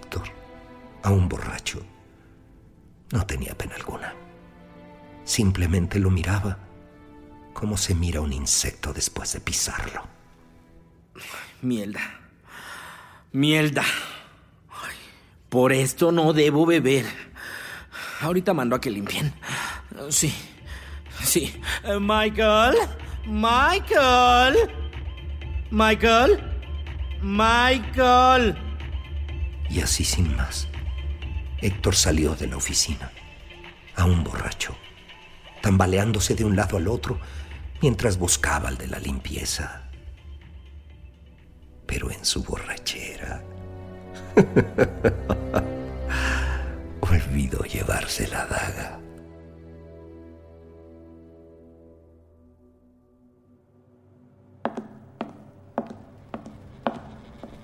Héctor, 0.00 0.28
aún 1.02 1.28
borracho, 1.28 1.82
no 3.12 3.26
tenía 3.26 3.56
pena 3.56 3.74
alguna. 3.76 4.14
Simplemente 5.24 5.98
lo 5.98 6.10
miraba 6.10 6.58
como 7.52 7.76
se 7.76 7.94
mira 7.94 8.20
un 8.20 8.32
insecto 8.32 8.92
después 8.92 9.32
de 9.32 9.40
pisarlo. 9.40 10.02
Mierda. 11.62 12.00
Mierda. 13.32 13.84
Por 15.48 15.72
esto 15.72 16.12
no 16.12 16.32
debo 16.32 16.64
beber. 16.64 17.04
Ahorita 18.20 18.54
mando 18.54 18.76
a 18.76 18.80
que 18.80 18.90
limpien. 18.90 19.32
Sí. 20.08 20.32
Sí. 21.22 21.60
Eh, 21.84 21.98
Michael. 22.00 22.76
Michael. 23.26 24.56
Michael. 25.70 26.42
Michael. 27.20 28.69
Y 29.70 29.80
así 29.80 30.04
sin 30.04 30.36
más, 30.36 30.68
Héctor 31.58 31.94
salió 31.94 32.34
de 32.34 32.48
la 32.48 32.56
oficina, 32.56 33.12
aún 33.94 34.24
borracho, 34.24 34.76
tambaleándose 35.62 36.34
de 36.34 36.44
un 36.44 36.56
lado 36.56 36.76
al 36.76 36.88
otro 36.88 37.20
mientras 37.80 38.18
buscaba 38.18 38.68
al 38.68 38.76
de 38.76 38.88
la 38.88 38.98
limpieza. 38.98 39.88
Pero 41.86 42.10
en 42.10 42.24
su 42.24 42.42
borrachera 42.42 43.44
olvidó 47.00 47.62
llevarse 47.62 48.26
la 48.26 48.46
daga. 48.46 49.00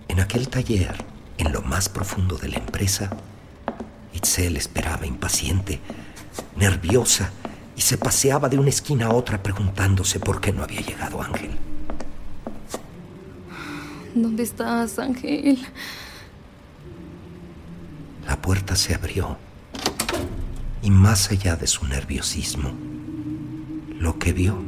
En 0.09 0.21
aquel 0.21 0.49
taller, 0.49 0.95
más 1.67 1.89
profundo 1.89 2.37
de 2.39 2.49
la 2.49 2.59
empresa, 2.59 3.11
Itzel 4.15 4.57
esperaba 4.57 5.07
impaciente, 5.07 5.81
nerviosa, 6.57 7.31
y 7.77 7.83
se 7.83 7.99
paseaba 7.99 8.49
de 8.49 8.59
una 8.59 8.71
esquina 8.71 9.07
a 9.07 9.13
otra 9.13 9.43
preguntándose 9.43 10.19
por 10.19 10.41
qué 10.41 10.53
no 10.53 10.63
había 10.63 10.81
llegado 10.81 11.21
Ángel. 11.21 11.51
¿Dónde 14.15 14.45
estás, 14.45 14.99
Ángel? 14.99 15.59
La 18.27 18.41
puerta 18.41 18.75
se 18.75 18.95
abrió 18.95 19.37
y 20.83 20.91
más 20.91 21.31
allá 21.31 21.57
de 21.57 21.67
su 21.67 21.87
nerviosismo, 21.87 22.73
lo 23.99 24.19
que 24.19 24.33
vio 24.33 24.59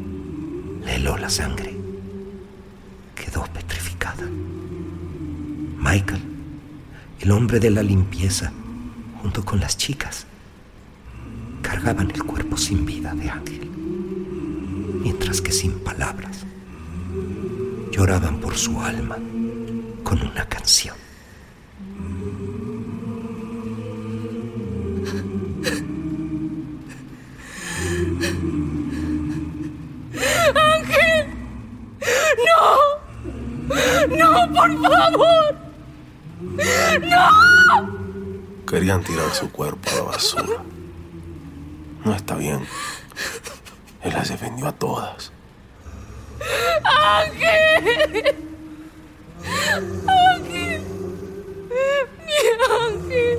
le 0.85 0.97
heló 0.97 1.17
la 1.17 1.31
sangre. 1.31 1.75
Quedó 3.15 3.45
petrificada. 3.45 4.25
Michael, 5.79 6.38
el 7.21 7.31
hombre 7.33 7.59
de 7.59 7.71
la 7.71 7.83
limpieza, 7.83 8.53
junto 9.21 9.45
con 9.45 9.61
las 9.61 9.77
chicas, 9.77 10.27
cargaban 11.63 12.11
el 12.11 12.23
cuerpo 12.23 12.57
sin 12.57 12.87
vida 12.87 13.15
de 13.15 13.29
Ángel, 13.29 13.71
mientras 15.03 15.41
que 15.41 15.53
sin 15.53 15.81
palabras 15.81 16.45
lloraban 17.91 18.41
por 18.41 18.57
su 18.57 18.81
alma 18.81 19.17
con 20.05 20.23
una 20.23 20.49
canción. 20.49 20.97
¡Ángel! 30.55 31.27
¡No! 32.47 34.17
¡No, 34.17 34.55
por 34.55 34.83
favor! 34.83 35.68
¡No! 36.59 37.29
Querían 38.67 39.03
tirar 39.03 39.31
su 39.33 39.51
cuerpo 39.51 39.89
a 39.91 39.95
la 39.95 40.03
basura. 40.03 40.63
No 42.05 42.15
está 42.15 42.35
bien. 42.35 42.67
Él 44.03 44.13
las 44.13 44.29
defendió 44.29 44.67
a 44.67 44.73
todas. 44.73 45.33
¡Ángel! 46.85 48.35
¡Ángel! 50.07 50.83
¡Mi 52.27 52.35
ángel! 52.87 53.39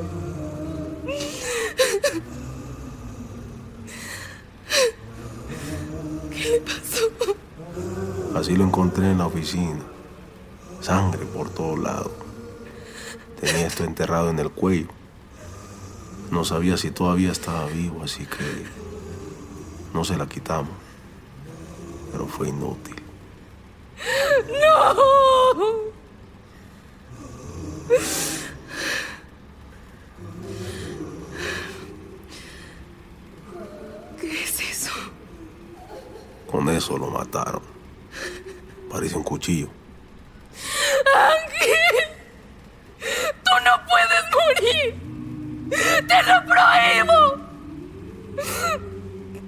¿Qué 6.32 6.50
le 6.52 6.60
pasó? 6.62 7.06
Así 8.36 8.56
lo 8.56 8.64
encontré 8.64 9.12
en 9.12 9.18
la 9.18 9.28
oficina. 9.28 9.84
Sangre 10.82 11.26
por 11.26 11.50
todos 11.50 11.80
lados. 11.80 12.19
Tenía 13.40 13.68
esto 13.68 13.84
enterrado 13.84 14.30
en 14.30 14.40
el 14.40 14.50
cuello. 14.52 14.88
No 16.32 16.44
sabía 16.44 16.78
si 16.78 16.92
todavía 16.92 17.32
estaba 17.32 17.66
vivo, 17.68 18.04
así 18.04 18.26
que 18.26 18.66
no 19.94 20.04
se 20.04 20.18
la 20.18 20.28
quitamos. 20.28 20.74
Pero 22.12 22.28
fue 22.28 22.50
inútil. 22.50 22.96
¡No! 24.48 25.90
¿Qué 34.20 34.44
es 34.44 34.60
eso? 34.60 34.92
Con 36.50 36.70
eso 36.70 36.98
lo 36.98 37.10
mataron. 37.10 37.62
Parece 38.90 39.16
un 39.16 39.24
cuchillo. 39.24 39.70
¡Ángel! 41.16 42.10
¡Tú 43.44 43.52
no 43.66 43.74
puedes 43.88 44.24
morir! 44.36 44.96
¡Te 46.08 46.24
lo 46.24 46.38
prohíbo! 46.46 47.20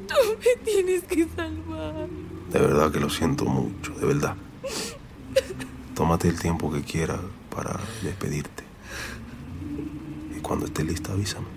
Tú 0.08 0.38
me 0.40 0.52
tienes 0.64 1.04
que 1.04 1.28
salvar. 1.36 2.08
De 2.52 2.60
verdad 2.60 2.92
que 2.92 3.00
lo 3.00 3.10
siento 3.10 3.46
mucho, 3.46 3.94
de 3.94 4.06
verdad. 4.06 4.36
Tómate 5.96 6.28
el 6.28 6.38
tiempo 6.38 6.70
que 6.70 6.82
quieras 6.82 7.22
para 7.50 7.80
despedirte. 8.04 8.64
Y 10.38 10.42
cuando 10.42 10.66
esté 10.66 10.84
lista, 10.84 11.14
avísame. 11.14 11.48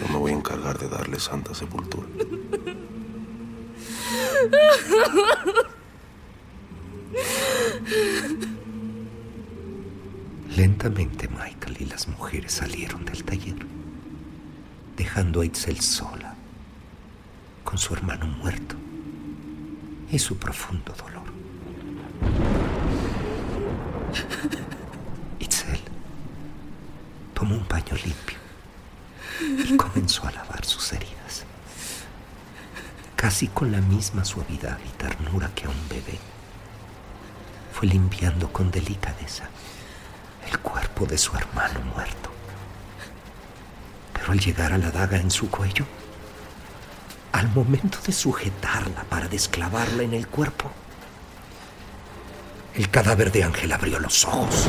Yo 0.00 0.08
me 0.08 0.18
voy 0.18 0.32
a 0.32 0.36
encargar 0.36 0.78
de 0.78 0.88
darle 0.88 1.20
santa 1.20 1.54
sepultura. 1.54 2.06
Lentamente 10.56 11.28
Michael 11.28 11.76
y 11.80 11.84
las 11.84 12.08
mujeres 12.08 12.52
salieron 12.52 13.04
del 13.04 13.22
taller, 13.24 13.66
dejando 14.96 15.42
a 15.42 15.44
Itzel 15.44 15.80
sola, 15.80 16.34
con 17.62 17.76
su 17.76 17.92
hermano 17.92 18.26
muerto 18.26 18.76
y 20.10 20.18
su 20.18 20.36
profundo 20.36 20.94
dolor. 20.94 21.24
Itzel 25.40 25.80
tomó 27.34 27.56
un 27.56 27.64
paño 27.64 27.94
limpio 28.04 28.38
y 29.40 29.76
comenzó 29.76 30.26
a 30.26 30.32
lavar 30.32 30.64
sus 30.64 30.92
heridas, 30.92 31.44
casi 33.16 33.48
con 33.48 33.72
la 33.72 33.80
misma 33.80 34.24
suavidad 34.24 34.78
y 34.86 34.88
ternura 34.96 35.50
que 35.54 35.66
a 35.66 35.70
un 35.70 35.88
bebé. 35.88 36.18
Fue 37.72 37.88
limpiando 37.88 38.52
con 38.52 38.70
delicadeza 38.70 39.48
el 40.48 40.58
cuerpo 40.60 41.06
de 41.06 41.18
su 41.18 41.36
hermano 41.36 41.80
muerto. 41.92 42.30
Pero 44.12 44.32
al 44.32 44.38
llegar 44.38 44.72
a 44.72 44.78
la 44.78 44.90
daga 44.90 45.18
en 45.18 45.30
su 45.30 45.50
cuello, 45.50 45.84
al 47.34 47.52
momento 47.52 47.98
de 48.06 48.12
sujetarla 48.12 49.02
para 49.08 49.26
desclavarla 49.26 50.04
en 50.04 50.14
el 50.14 50.28
cuerpo, 50.28 50.70
el 52.76 52.88
cadáver 52.90 53.32
de 53.32 53.42
Ángel 53.42 53.72
abrió 53.72 53.98
los 53.98 54.24
ojos. 54.24 54.68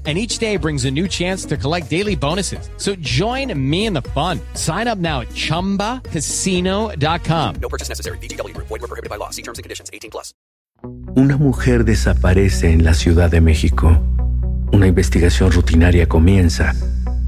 and 0.05 0.17
each 0.17 0.39
day 0.39 0.57
brings 0.57 0.85
a 0.85 0.91
new 0.91 1.07
chance 1.07 1.45
to 1.45 1.55
collect 1.57 1.91
daily 1.91 2.15
bonuses. 2.15 2.67
So 2.77 2.95
join 2.95 3.53
me 3.53 3.85
in 3.85 3.93
the 3.93 4.01
fun. 4.01 4.39
Sign 4.55 4.87
up 4.87 4.97
now 4.97 5.21
at 5.21 5.27
ChumbaCasino.com. 5.35 7.55
No 7.61 7.69
purchase 7.69 7.87
necessary. 7.87 8.17
VGW 8.17 8.55
Group. 8.55 8.69
Void 8.69 8.81
were 8.81 8.87
prohibited 8.87 9.11
by 9.11 9.17
law. 9.17 9.29
See 9.29 9.43
terms 9.43 9.59
and 9.59 9.63
conditions. 9.63 9.91
18 9.93 10.09
plus. 10.09 10.33
Una 11.15 11.37
mujer 11.37 11.85
desaparece 11.85 12.71
en 12.71 12.83
la 12.83 12.95
Ciudad 12.95 13.29
de 13.29 13.39
México. 13.39 14.01
Una 14.71 14.87
investigación 14.87 15.51
rutinaria 15.51 16.07
comienza 16.07 16.73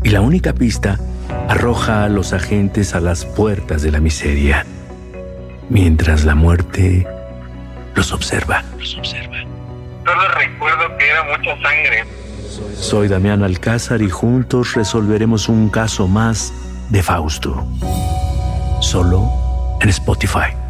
y 0.03 0.09
la 0.09 0.21
única 0.21 0.53
pista 0.53 0.99
arroja 1.47 2.03
a 2.03 2.09
los 2.09 2.33
agentes 2.33 2.95
a 2.95 2.99
las 2.99 3.25
puertas 3.25 3.83
de 3.83 3.91
la 3.91 3.99
miseria. 3.99 4.65
mientras 5.69 6.23
la 6.23 6.35
muerte 6.35 7.05
los 7.95 8.11
observa. 8.11 8.63
Solo 10.05 10.27
recuerdo 10.35 10.97
que 10.97 11.09
era 11.09 11.23
mucha 11.23 11.61
sangre. 11.61 12.03
Soy 12.79 13.07
Damián 13.07 13.43
Alcázar 13.43 14.01
y 14.01 14.09
juntos 14.09 14.73
resolveremos 14.73 15.49
un 15.49 15.69
caso 15.69 16.07
más 16.07 16.53
de 16.89 17.01
Fausto. 17.01 17.65
Solo 18.81 19.29
en 19.81 19.89
Spotify. 19.89 20.62